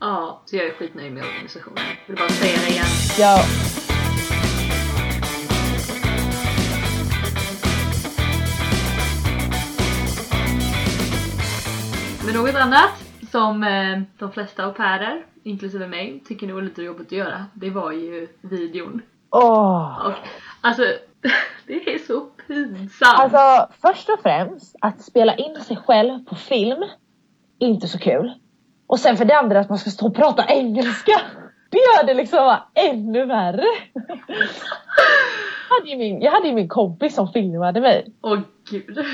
[0.00, 1.84] ja, så jag är skitnöjd med organisationen.
[2.06, 2.86] Vill bara säga det igen.
[3.18, 3.38] Ja.
[12.32, 12.90] Men något annat
[13.30, 17.46] som eh, de flesta au pairer, inklusive mig, tycker nog är lite jobbigt att göra.
[17.54, 19.02] Det var ju videon.
[19.30, 20.06] Åh.
[20.06, 20.12] Och,
[20.60, 20.82] alltså,
[21.66, 23.18] det är så pinsamt.
[23.18, 26.84] Alltså först och främst att spela in sig själv på film.
[27.58, 28.32] Inte så kul.
[28.86, 31.20] Och sen för det andra att man ska stå och prata engelska.
[31.70, 33.66] Det gör det liksom ännu värre.
[35.68, 38.12] Jag hade ju min, jag hade ju min kompis som filmade mig.
[38.22, 38.40] Åh
[38.70, 39.04] gud.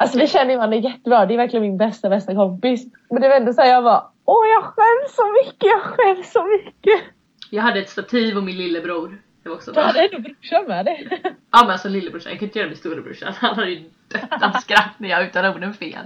[0.00, 1.26] Alltså vi känner ju varandra jättebra.
[1.26, 2.86] Det är verkligen min bästa bästa kompis.
[3.10, 6.32] Men det var ändå så här, jag bara Åh jag skäms så mycket, jag skäms
[6.32, 7.00] så mycket.
[7.50, 9.22] Jag hade ett stativ och min lillebror.
[9.42, 11.08] Det var också Du hade ändå brorsan med dig.
[11.52, 13.32] Ja men alltså lillebrorsan, jag kan inte göra med storebrorsan.
[13.36, 16.04] Han hade ju dött av skratt när jag uttalade orden fel.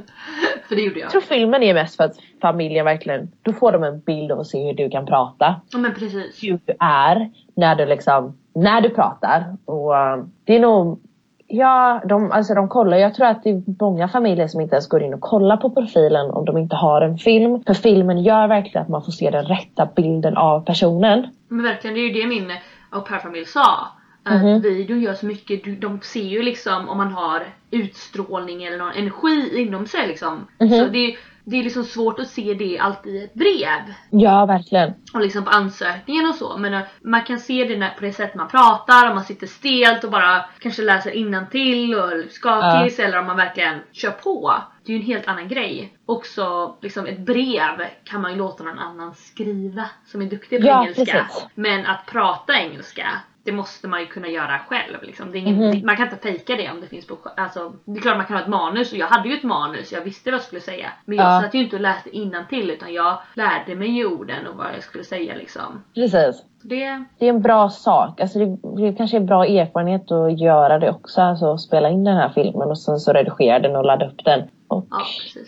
[0.69, 1.05] För det gjorde jag.
[1.05, 4.41] Jag tror filmen är mest för att familjen verkligen, då får de en bild av
[4.41, 5.61] att se hur du kan prata.
[5.71, 6.43] Ja men precis.
[6.43, 9.57] Hur du är när du liksom, när du pratar.
[9.65, 11.01] Och uh, det är nog,
[11.49, 14.89] ja de, alltså de kollar, jag tror att det är många familjer som inte ens
[14.89, 17.63] går in och kollar på profilen om de inte har en film.
[17.67, 21.27] För filmen gör verkligen att man får se den rätta bilden av personen.
[21.49, 22.53] Men verkligen, det är ju det min
[22.91, 23.87] au pair-familj sa.
[24.27, 24.61] Att Mhm.
[24.61, 29.63] videon gör så mycket, de ser ju liksom om man har utstrålning eller någon energi
[29.63, 30.47] inom sig liksom.
[30.61, 30.69] Mhm.
[30.71, 33.95] Så det, det är liksom svårt att se det alltid i ett brev.
[34.11, 34.95] Ja, verkligen.
[35.15, 36.57] och liksom på ansökningen och så.
[36.59, 39.47] Men eh, man kan se det när, på det sätt man pratar, om man sitter
[39.47, 44.55] stelt och bara kanske läser innantill och skakis eller om man verkligen kör på.
[44.87, 45.95] Det är ju en helt annan grej.
[46.07, 50.67] Också liksom ett brev kan man ju låta någon annan skriva som är duktig på
[50.67, 51.05] Ja, engelska.
[51.05, 51.47] precis.
[51.55, 53.07] Men att prata engelska
[53.45, 55.03] det måste man ju kunna göra själv.
[55.03, 55.35] Liksom.
[55.35, 55.87] Ingen, Mhm.
[55.87, 57.17] Man kan inte fejka det om det finns på...
[57.37, 59.93] Alltså, det är klart man kan ha ett manus och jag hade ju ett manus,
[59.93, 60.87] jag visste vad jag skulle säga.
[61.05, 61.43] Men jag Ja.
[61.43, 64.83] satt ju inte och läste innantill utan jag lärde mig ju orden och vad jag
[64.83, 65.83] skulle säga liksom.
[65.95, 66.45] Precis.
[66.63, 67.05] Det...
[67.19, 68.21] Det är en bra sak.
[68.21, 71.21] Alltså det, det kanske är bra erfarenhet att göra det också.
[71.21, 74.43] Alltså spela in den här filmen och sen så redigera den och ladda upp den.
[74.69, 75.01] Och Ja,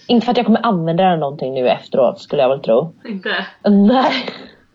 [0.09, 2.95] inte för att jag kommer använda den någonting nu efteråt skulle jag väl tro.
[3.05, 3.47] Inte...
[3.65, 4.13] Nej.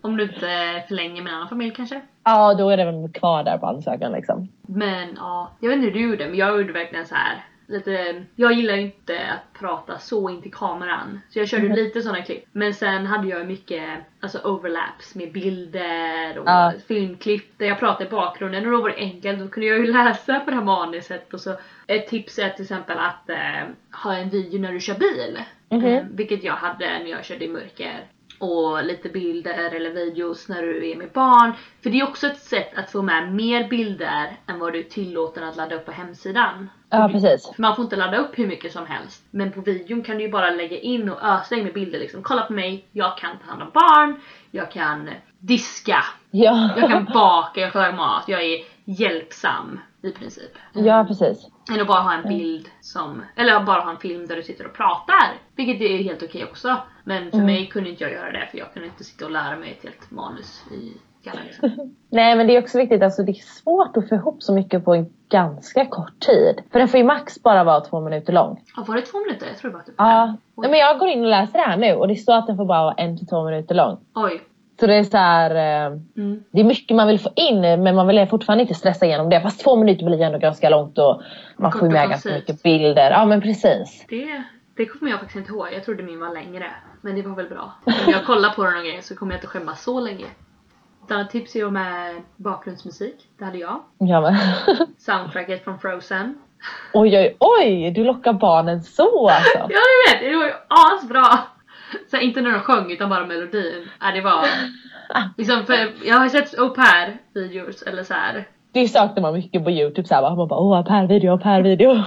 [0.02, 2.02] Om du inte förlänger med en annan familj kanske?
[2.24, 4.48] Ja, då är det väl kvar där på ansökan liksom.
[4.62, 7.46] Men ja, jag vet inte hur du gjorde men jag gjorde verkligen så här.
[7.68, 11.22] Lite, jag gillar ju inte att prata så in till kameran.
[11.30, 11.76] Så jag körde Mhm.
[11.76, 12.46] lite sådana klipp.
[12.52, 13.84] Men sen hade jag mycket
[14.20, 16.74] alltså overlaps med bilder och Ja.
[16.88, 19.40] filmklipp där jag pratade i bakgrunden och då var det enkelt.
[19.40, 21.56] Då kunde jag ju läsa på det här manuset och så
[21.88, 23.68] ett tips är till exempel att eh,
[24.04, 25.40] ha en video när du kör bil.
[25.70, 25.86] Mhm.
[25.86, 28.04] Eh, vilket jag hade när jag körde i mörker.
[28.42, 31.54] Och lite bilder eller videos när du är med barn.
[31.84, 34.84] För det är också ett sätt att få med mer bilder än vad du är
[34.84, 36.70] tillåten att ladda upp på hemsidan.
[36.90, 37.52] Ja, precis.
[37.56, 39.24] För man får inte ladda upp hur mycket som helst.
[39.32, 42.24] Men på videon kan du ju bara lägga in och ösa in med bilder liksom.
[42.24, 46.70] Kolla på mig, jag kan ta hand om barn, jag kan diska, Ja.
[46.78, 50.52] Jag kan baka, jag kan laga mat, jag är hjälpsam i princip.
[50.74, 51.48] ja, precis.
[51.74, 54.66] Än att bara ha en bild som, eller bara ha en film där du sitter
[54.66, 55.24] och pratar.
[55.56, 56.78] Vilket är helt okej också.
[57.04, 57.46] Men för Mm.
[57.46, 59.84] mig kunde inte jag göra det för jag kunde inte sitta och lära mig ett
[59.84, 61.44] helt manus i skallen.
[61.46, 61.96] Liksom.
[62.10, 64.86] Nej men det är också viktigt, alltså det är svårt att få ihop så mycket
[64.86, 66.62] på en ganska kort tid.
[66.72, 68.62] För den får ju max bara vara två minuter lång.
[68.76, 69.48] Ja, var det två minuter?
[69.48, 70.38] Jag tror det var typ Ja.
[70.56, 70.72] fem.
[70.72, 72.66] Men jag går in och läser det här nu och det står att den får
[72.66, 73.98] bara vara en till två minuter lång.
[74.16, 74.42] Oj.
[74.82, 76.44] Så det är så här, eh, Mm.
[76.52, 79.42] det är mycket man vill få in men man vill fortfarande inte stressa igenom det.
[79.42, 81.22] Fast två minuter blir ändå ganska långt och
[81.58, 83.12] man får med ganska mycket bilder.
[83.12, 84.06] Ja men precis.
[84.10, 84.44] Det,
[84.78, 85.68] det kommer jag faktiskt inte ihåg.
[85.74, 86.66] Jag trodde min var längre.
[87.02, 87.72] Men det var väl bra.
[87.86, 90.26] Om jag kollar på den och grejer så kommer jag inte skämmas så länge.
[91.06, 93.16] Ett annat tips är ju med bakgrundsmusik.
[93.40, 93.80] Det hade jag.
[93.98, 94.36] Ja, men.
[94.98, 96.36] Soundtracket från Frozen.
[96.94, 99.58] oj oj oj, du lockar barnen så alltså.
[99.58, 101.40] Ja jag vet, det var ju asbra!
[102.10, 103.90] Så här, inte när de sjöng utan bara melodin.
[104.00, 104.46] Ja, det var...
[105.38, 108.48] Liksom, för jag har sett au pair videos eller så här.
[108.74, 111.94] Det saknar man mycket på youtube så här, Man bara åh per video, per video.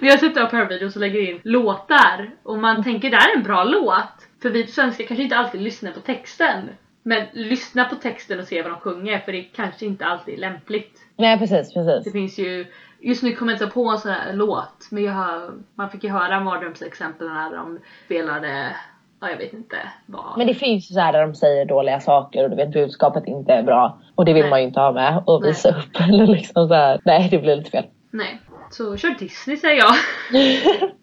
[0.00, 3.16] Men jag har sett au pair videos och lägger in låtar och man tänker det
[3.16, 4.28] här är en bra låt.
[4.42, 6.68] För vi svenskar kanske inte alltid lyssnar på texten.
[7.02, 10.38] Men lyssna på texten och se vad de sjunger för det kanske inte alltid är
[10.38, 10.98] lämpligt.
[11.16, 12.12] Nej precis, Det precis.
[12.12, 12.66] finns ju,
[13.00, 16.04] just nu kommer jag inte på en sån här låt men jag har, man fick
[16.04, 18.76] ju höra mardrömsexemplen när de spelade,
[19.22, 20.38] ja jag vet inte vad.
[20.38, 23.26] Men det finns ju så här där de säger dåliga saker och du vet budskapet
[23.26, 23.98] inte är bra.
[24.14, 24.50] Och det vill Nej.
[24.50, 25.50] man ju inte ha med och Nej.
[25.50, 26.00] visa upp.
[26.00, 27.00] Eller liksom så här.
[27.04, 27.84] Nej det blir lite fel.
[28.10, 28.40] Nej.
[28.70, 29.94] Så kör Disney säger jag.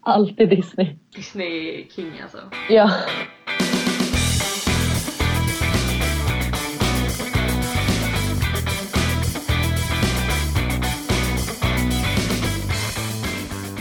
[0.02, 0.96] Alltid Disney.
[1.16, 2.38] Disney King alltså.
[2.68, 2.90] Ja.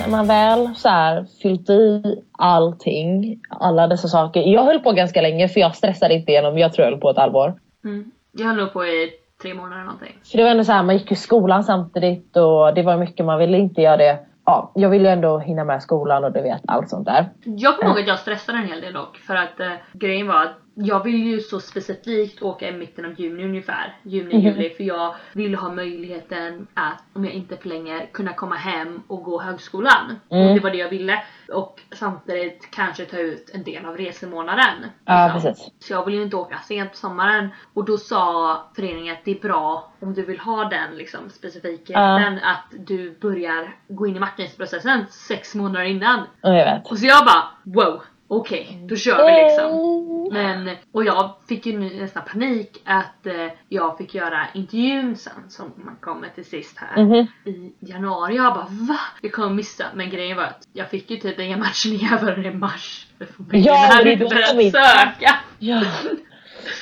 [0.10, 4.42] Man väl så här fyllt i allting, alla dessa saker.
[4.42, 6.58] Jag höll på ganska länge för jag stressade inte igenom.
[6.58, 7.54] Jag tror jag höll på ett halvår.
[7.84, 8.12] Mm.
[8.32, 10.20] Jag höll på i tre månader någonting.
[10.32, 13.26] För det var ändå så här, man gick i skolan samtidigt och det var mycket
[13.26, 14.20] man ville inte göra det.
[14.46, 17.30] Ja, jag ville ju ändå hinna med skolan och du vet allt sånt där.
[17.44, 20.44] Jag kommer ihåg att jag stressade en hel del dock för att eh, grejen var
[20.44, 23.98] att jag vill ju så specifikt åka i mitten av juni ungefär.
[24.04, 24.46] Juni, Mhm.
[24.46, 24.70] juli.
[24.70, 29.42] För jag vill ha möjligheten att om jag inte förlänger kunna komma hem och gå
[29.42, 30.16] högskolan.
[30.32, 30.48] Mm.
[30.48, 31.24] Och det var det jag ville.
[31.54, 34.86] Och samtidigt kanske ta ut en del av resemånaden.
[35.06, 35.52] Ja, liksom.
[35.52, 35.72] precis.
[35.80, 37.50] Så jag vill ju inte åka sent på sommaren.
[37.74, 42.40] Och då sa föreningen att det är bra om du vill ha den liksom specifikheten
[42.44, 46.20] att du börjar gå in i matchningsprocessen sex månader innan.
[46.20, 46.92] Och jag vet.
[46.92, 50.00] Och så jag bara wow, okej, då kör vi liksom.
[50.32, 53.34] Men, och jag fick ju nästan panik att eh,
[53.70, 57.28] jag fick göra intervjun sen som man kommer till sist här Mhm.
[57.46, 58.36] i januari.
[58.36, 59.00] Jag bara va?
[59.22, 59.86] Jag kommer missa.
[59.94, 63.08] Men grejen var att jag fick ju typ inga matchningar förrän i mars.
[63.20, 65.36] Ja, jag hade det är då börjat söka.
[65.60, 65.84] Ja.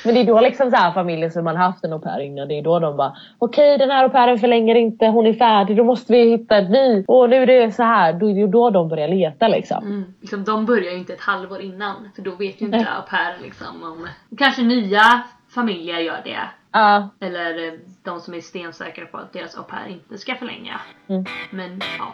[0.05, 2.47] Men det är då liksom så här familjer som man haft en au pair innan,
[2.47, 5.77] det är då de bara Okej den här au pairen förlänger inte, hon är färdig,
[5.77, 7.05] då måste vi hitta en ny.
[7.07, 9.83] Och nu är det så här, då är det då de börjar leta liksom.
[9.83, 10.13] Mm.
[10.21, 12.09] Liksom, de börjar ju inte ett halvår innan.
[12.15, 14.07] För då vet ju inte au pairen liksom om...
[14.37, 16.39] Kanske nya familjer gör det.
[16.71, 20.79] Ja, Eller eh, de som är stensäkra på att deras au pair inte ska förlänga.
[21.07, 21.25] Mm.
[21.51, 22.13] Men ja.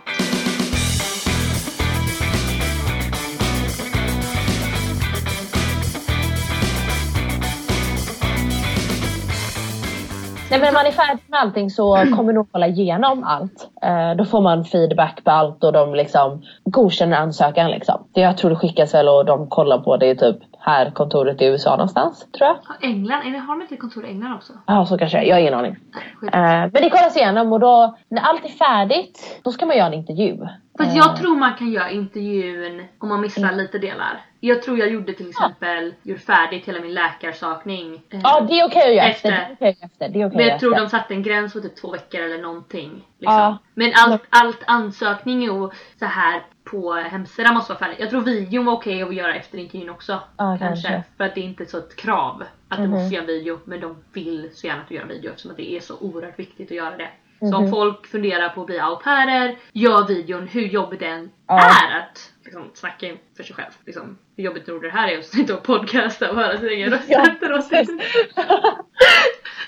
[10.53, 13.69] Nej men när man är färdig med allting så kommer de hålla igenom allt.
[13.81, 18.03] Eh, då får man feedback på allt och de liksom godkänner ansökan liksom.
[18.13, 21.41] Det jag tror det skickas väl och de kollar på det i typ här kontoret
[21.41, 22.57] i USA någonstans tror jag.
[22.89, 24.53] England, eller har de inte kontor i England också?
[24.65, 25.75] Ja så kanske jag har ingen aning.
[26.21, 26.33] Nej.
[26.33, 29.87] Eh, men det kollas igenom och då när allt är färdigt då ska man göra
[29.87, 30.37] en intervju.
[30.77, 34.21] Fast Eh, jag tror man kan göra intervjun om man missar lite delar.
[34.39, 37.93] Jag tror jag gjorde till exempel, gjorde färdigt hela min läkarsakning.
[38.09, 39.31] eh, Ja det är okej att göra efter.
[39.31, 39.55] Efter.
[39.59, 40.09] Det är göra efter.
[40.09, 40.97] Det är okej Men jag tror göra de efter.
[40.97, 42.91] satte en gräns på typ två veckor eller någonting.
[43.23, 43.39] Liksom.
[43.39, 43.57] Ja.
[43.73, 47.99] Men allt, allt ansökning och så här på hemsidan måste vara färdigt.
[47.99, 50.19] Jag tror videon var okej att göra efter intervjun också.
[50.37, 51.03] Ja, kanske.
[51.17, 52.91] För att det är inte så ett krav att du Mhm.
[52.91, 53.59] måste göra en video.
[53.65, 56.39] Men de vill så gärna att du gör video eftersom att det är så oerhört
[56.39, 57.09] viktigt att göra det.
[57.39, 57.71] Så om Mhm.
[57.71, 61.59] folk funderar på att bli au pairer, gör videon hur jobbig den Ja.
[61.59, 63.07] är att liksom, snacka
[63.37, 63.71] för sig själv.
[63.85, 66.69] Liksom, hur jobbigt tror du det här är att sitta och podcasta och höra sin
[66.69, 67.25] egen röst Ja.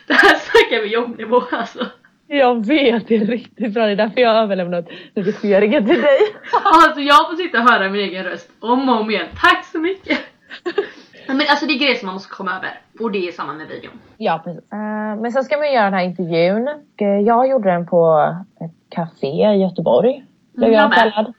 [0.07, 1.85] Det här snackar vi jobbnivå alltså.
[2.27, 3.85] Jag vet, det är riktigt bra.
[3.85, 4.85] Det är därför jag har överlämnat
[5.15, 6.17] redigeringen till dig.
[6.85, 9.25] Alltså jag får sitta och höra min egen röst om och om igen.
[9.41, 10.19] Tack så mycket!
[11.27, 12.69] Men alltså det är grejer som man måste komma över.
[12.99, 13.91] Och det är samma med videon.
[14.17, 14.63] Ja, precis.
[14.71, 16.67] Eh, men sen ska man göra den här intervjun.
[17.01, 20.23] Eh, jag gjorde den på ett café i Göteborg.
[20.55, 20.97] Blev Mm, jag med.
[20.97, 21.33] kallad.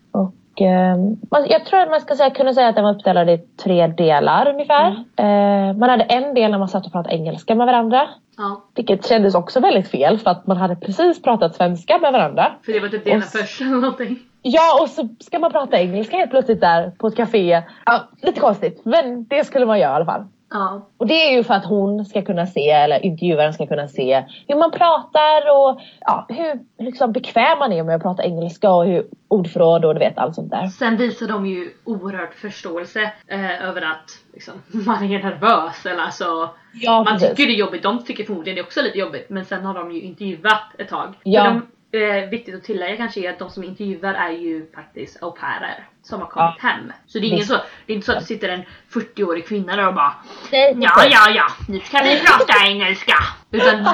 [1.48, 4.48] Jag tror att man ska säga, kunna säga att den var uppdelad i tre delar
[4.48, 4.90] ungefär.
[5.16, 8.08] Eh, man hade en del när man satt och pratade engelska med varandra.
[8.36, 8.62] Ja.
[8.74, 12.52] Vilket kändes också väldigt fel för att man hade precis pratat svenska med varandra.
[12.64, 14.18] För det var typ det ena första eller någonting.
[14.42, 17.62] Ja och så ska man prata engelska helt plötsligt där på ett café.
[17.84, 20.24] Ja, lite konstigt men det skulle man göra i alla fall.
[20.50, 20.88] Ja.
[20.96, 24.24] Och det är ju för att hon ska kunna se, eller intervjuaren ska kunna se
[24.48, 28.86] hur man pratar och ja, hur liksom bekväm man är med att prata engelska och
[28.86, 30.66] hur ordförråd och du vet allt sånt där.
[30.66, 34.54] Sen visar de ju oerhört förståelse eh, över att liksom,
[34.86, 37.30] man är nervös eller alltså Ja, Man precis.
[37.30, 39.74] tycker det är jobbigt, de tycker förmodligen det är också lite jobbigt men sen har
[39.74, 41.14] de ju intervjuat ett tag.
[41.22, 41.44] Ja.
[41.44, 45.22] För de, eh, viktigt att tillägga kanske är att de som intervjuar är ju faktiskt
[45.22, 46.92] au pairer som har kommit hem.
[47.06, 47.50] Så det är, ingen Visst.
[47.50, 47.56] så,
[47.86, 50.14] det är inte så att det sitter en 40-årig kvinna där och bara
[50.52, 53.14] Nej, Ja, ja, ja, nu ska vi prata engelska!
[53.50, 53.84] Utan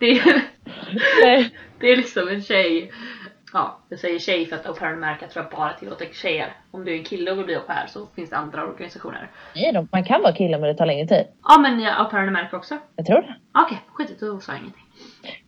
[0.00, 0.22] det,
[1.80, 2.92] det är liksom en tjej
[3.54, 6.52] Ja, jag säger tjej för att au pair-märket tror jag bara tillåter tjejer.
[6.70, 9.30] Om du är en kille och vill bli au pair så finns det andra organisationer.
[9.54, 11.26] Nej, man kan vara kille men det tar längre tid.
[11.44, 12.78] Ja men ja, au pair-märke också.
[12.96, 13.34] Jag tror det.
[13.64, 14.83] Okej, skit då sa jag ingenting.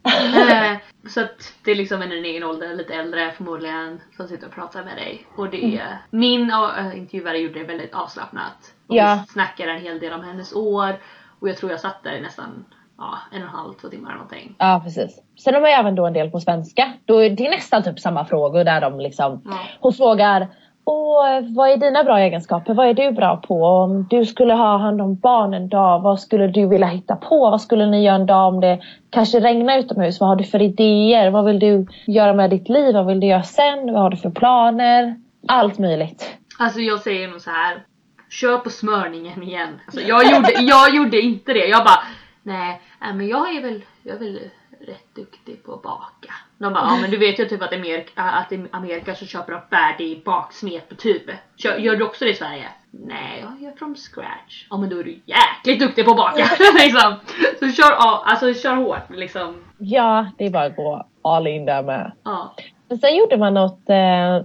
[0.04, 0.76] Eh,
[1.08, 4.46] så att det är liksom en i din egen ålder, lite äldre förmodligen, som sitter
[4.46, 5.26] och pratar med dig.
[5.36, 8.74] Och det är, min äh, intervjuare gjorde det väldigt avslappnat.
[8.86, 9.18] Och Ja.
[9.26, 11.00] Vi snackade en hel del om hennes år.
[11.40, 12.64] Och jag tror jag satt där i nästan
[12.98, 14.54] ja, en och en halv, två timmar eller någonting.
[14.58, 15.22] Ja precis.
[15.44, 16.92] Sen har man ju även då en del på svenska.
[17.04, 19.58] Då är det nästan typ samma frågor där de liksom Ja.
[19.80, 20.48] Hon frågar
[20.86, 22.74] och eh, vad är dina bra egenskaper?
[22.74, 23.64] Vad är du bra på?
[23.64, 27.50] Om du skulle ha hand om barn en dag, vad skulle du vilja hitta på?
[27.50, 30.20] Vad skulle ni göra en dag om det kanske regnar utomhus?
[30.20, 31.30] Vad har du för idéer?
[31.30, 32.94] Vad vill du göra med ditt liv?
[32.94, 33.92] Vad vill du göra sen?
[33.92, 35.16] Vad har du för planer?
[35.48, 36.36] Allt möjligt.
[36.58, 37.84] Alltså jag säger nog så här.
[38.30, 39.80] Kör på smörningen igen.
[39.86, 41.66] Alltså, jag, gjorde, jag gjorde inte det.
[41.66, 42.02] Jag bara,
[42.42, 44.38] nej, nej men jag är väl, jag är väl
[44.86, 46.32] rätt duktig på att baka.
[46.58, 49.52] De bara, ja men du vet ju typ att, Amerika, att i Amerika så köper
[49.52, 51.30] de färdig baksmet på tub.
[51.56, 52.68] Gör du också det i Sverige?
[52.90, 54.66] Nej, jag gör from scratch.
[54.70, 56.36] Ja men då är du jäkligt duktig på att baka.
[56.74, 57.14] liksom.
[57.58, 59.64] Så kör, ja, alltså, kör hårt liksom.
[59.78, 62.12] Ja, det är bara att gå all in där med.
[62.24, 62.54] Ja.
[62.88, 64.42] Men sen gjorde man något, eh,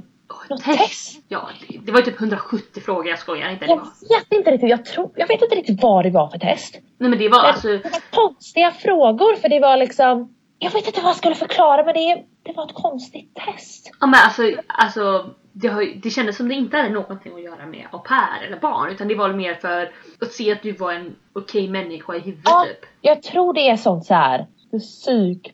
[0.49, 0.79] något Test.
[0.79, 1.23] test.
[1.27, 1.49] Ja,
[1.83, 3.65] det, var typ 170 frågor, jag skojar inte.
[3.65, 6.75] Jag vet inte riktigt, jag, tror, jag vet inte riktigt vad det var för test.
[6.97, 10.87] nej men det var alltså Det var konstiga frågor för det var liksom Jag vet
[10.87, 13.91] inte vad jag skulle förklara men det, det var ett konstigt test.
[13.99, 17.65] Ja men alltså, alltså det, har, det kändes som det inte hade någonting att göra
[17.65, 20.93] med au pair eller barn utan det var mer för att se att du var
[20.93, 22.89] en okej människa i huvudet Ja, typ.
[23.01, 24.45] jag tror det är sånt så här
[24.79, 25.53] psyk...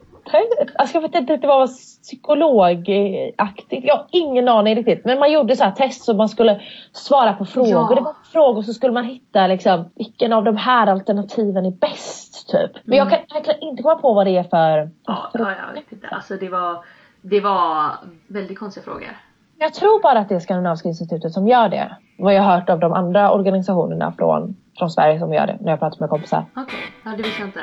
[0.75, 3.85] Alltså jag vet inte, det var psykologaktigt.
[3.85, 5.05] Jag har ingen aning riktigt.
[5.05, 6.61] Men man gjorde så här test så man skulle
[6.91, 7.71] svara på frågor.
[7.71, 7.91] Ja.
[7.95, 12.49] Det var frågor så skulle man hitta liksom vilken av de här alternativen är bäst
[12.49, 12.71] typ.
[12.83, 14.77] Men jag kan verkligen inte komma på vad det är för...
[14.77, 14.93] Mm.
[15.05, 16.07] Ja, ja, jag vet inte.
[16.07, 16.83] Alltså det var,
[17.21, 17.91] det var
[18.27, 19.17] väldigt konstiga frågor.
[19.59, 21.97] Jag tror bara att det är Skandinaviska institutet som gör det.
[22.17, 25.57] Vad jag har hört av de andra organisationerna från, från Sverige som gör det.
[25.61, 26.45] När jag pratat med kompisar.
[26.55, 27.59] Okej, ja det visste jag inte.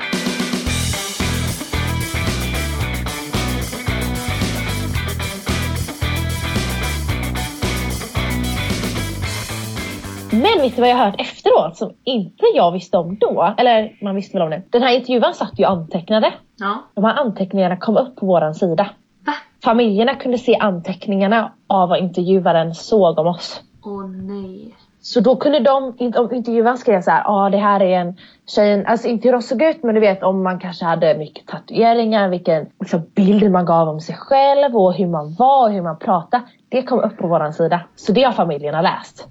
[10.43, 13.55] Men vet du vad jag hört efteråt som inte jag visste om då?
[13.59, 14.63] Eller man visste väl om det.
[14.71, 16.33] Den här intervjun satt ju antecknade.
[16.57, 16.79] Ja.
[16.95, 18.91] De här anteckningarna kom upp på våran sida.
[19.27, 19.33] Va?
[19.65, 23.61] Familjerna kunde se anteckningarna av vad intervjuaren såg om oss.
[23.85, 24.75] Åh nej.
[25.01, 25.85] Så då kunde de,
[26.17, 28.17] om intervjuaren skrev så här, ja ah, det här är en
[28.47, 31.47] tjej, alltså inte hur de såg ut men du vet om man kanske hade mycket
[31.47, 35.83] tatueringar, vilken liksom, bild man gav om sig själv och hur man var och hur
[35.83, 36.43] man pratade.
[36.69, 37.81] Det kom upp på våran sida.
[37.97, 39.29] Så det har familjerna läst.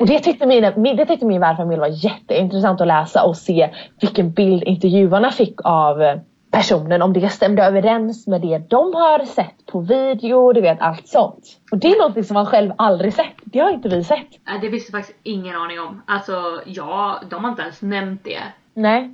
[0.00, 4.32] Och det tyckte, min, det tyckte min värdfamilj var jätteintressant att läsa och se vilken
[4.32, 6.16] bild intervjuarna fick av eh,
[6.50, 7.02] personen.
[7.02, 11.44] Om det stämde överens med det de har sett på video, du vet allt sånt.
[11.72, 13.34] Och det är något som man själv aldrig sett.
[13.44, 14.28] Det har inte vi sett.
[14.60, 16.02] Det visste faktiskt ingen aning om.
[16.06, 18.42] Alltså ja, de har inte ens nämnt det.
[18.74, 19.10] Nej.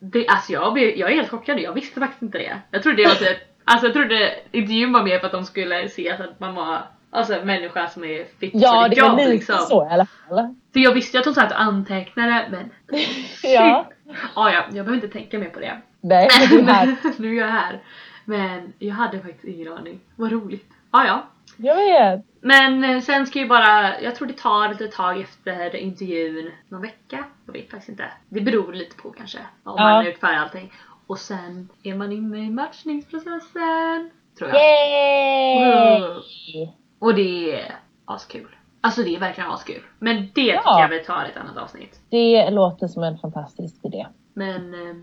[0.00, 2.56] det alltså jag, blev- jag är helt chockad, jag visste faktiskt inte det.
[2.70, 5.88] Jag trodde det var typ, alltså jag trodde intervjun var mer för att de skulle
[5.88, 6.78] se att man var
[7.10, 9.58] Alltså människa som är fit Ja, det jobb lite liksom.
[9.58, 10.54] så i alla fall.
[10.72, 12.70] För jag visste ju att hon satt och antecknade men
[13.42, 13.86] Ja.
[14.34, 15.80] ah, ja, jag behöver inte tänka mer på det.
[16.00, 16.96] Nej, men det här.
[17.18, 17.80] nu är jag här.
[18.24, 20.00] Men jag hade faktiskt ingen aning.
[20.16, 20.70] Vad roligt.
[20.90, 21.26] Ah, ja.
[21.56, 22.24] Jag vet.
[22.40, 26.82] Men eh, sen ska ju bara, jag tror det tar ett tag efter intervjun, någon
[26.82, 27.24] vecka?
[27.46, 28.04] Jag vet faktiskt inte.
[28.28, 29.38] Det beror lite på kanske.
[29.38, 29.84] Om Ja.
[29.84, 30.72] man färdigt allting.
[31.06, 34.10] Och sen är man inne i matchningsprocessen.
[34.38, 34.60] Tror jag.
[34.60, 36.68] Yay!
[36.98, 38.48] Och det är askul.
[38.80, 39.82] Alltså det är verkligen askul.
[39.98, 40.80] Men det tycker Ja.
[40.80, 42.00] jag vi tar i ett annat avsnitt.
[42.10, 44.06] Det låter som en fantastisk idé.
[44.34, 44.96] Men eh,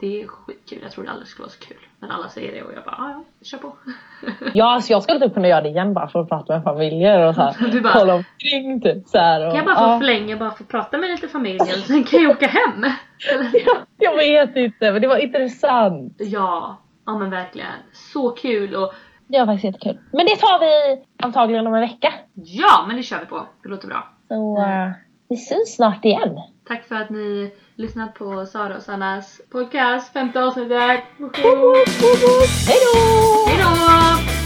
[0.00, 0.78] Det är skitkul.
[0.82, 1.76] Jag trodde aldrig det skulle vara så kul.
[2.00, 3.76] Men alla säger det och jag bara, ja, ja, kör på.
[4.54, 7.28] Ja, alltså jag skulle typ kunna göra det igen bara för att prata med familjer
[7.28, 9.82] och så här, Du bara- kolla omkring typ så här, och, Kan jag bara få
[9.82, 10.00] ja.
[10.00, 12.84] flänga, bara få prata med lite familj och sen kan jag åka hem?
[13.32, 13.50] Eller?
[13.98, 16.14] Jag vet inte, men det var intressant.
[16.18, 16.76] Ja,
[17.06, 17.68] ja men verkligen.
[17.92, 18.94] Så kul och
[19.32, 19.98] Det var faktiskt jättekul.
[20.12, 22.12] Men det tar vi antagligen om en vecka.
[22.34, 23.46] ja, men det kör vi på.
[23.62, 24.08] Det låter bra.
[24.28, 24.90] Så eh,
[25.28, 26.40] vi syns snart igen.
[26.68, 30.80] Tack för att ni lyssnat på Sara och Sannas podcast, femte avsnittet.
[30.80, 31.74] Hej då!
[33.48, 34.41] Hejdå!